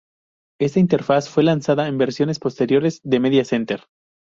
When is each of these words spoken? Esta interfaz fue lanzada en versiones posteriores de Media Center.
Esta 0.59 0.79
interfaz 0.79 1.29
fue 1.29 1.43
lanzada 1.43 1.87
en 1.87 1.99
versiones 1.99 2.39
posteriores 2.39 3.01
de 3.03 3.19
Media 3.19 3.45
Center. 3.45 3.81